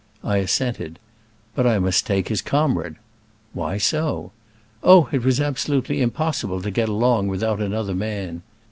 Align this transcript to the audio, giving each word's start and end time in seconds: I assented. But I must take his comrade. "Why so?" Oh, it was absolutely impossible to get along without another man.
I 0.23 0.37
assented. 0.37 0.97
But 1.53 1.67
I 1.67 1.77
must 1.77 2.07
take 2.07 2.29
his 2.29 2.41
comrade. 2.41 2.95
"Why 3.53 3.77
so?" 3.77 4.31
Oh, 4.81 5.07
it 5.11 5.23
was 5.23 5.39
absolutely 5.39 6.01
impossible 6.01 6.59
to 6.63 6.71
get 6.71 6.89
along 6.89 7.27
without 7.27 7.61
another 7.61 7.93
man. 7.93 8.41